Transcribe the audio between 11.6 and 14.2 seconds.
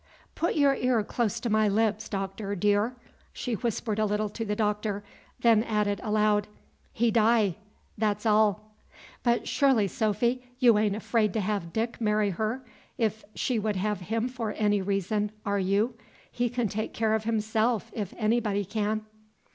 Dick marry her, if she would have